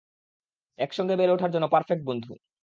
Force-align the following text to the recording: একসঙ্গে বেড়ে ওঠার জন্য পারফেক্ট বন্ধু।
একসঙ্গে 0.79 1.15
বেড়ে 1.15 1.33
ওঠার 1.33 1.51
জন্য 1.51 1.65
পারফেক্ট 1.67 2.03
বন্ধু। 2.05 2.31